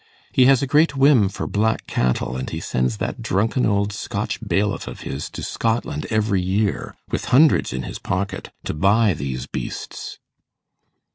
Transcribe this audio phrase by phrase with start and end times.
[0.31, 4.39] He has a great whim for black cattle, and he sends that drunken old Scotch
[4.41, 9.45] bailiff of his to Scotland every year, with hundreds in his pocket, to buy these
[9.45, 10.17] beasts.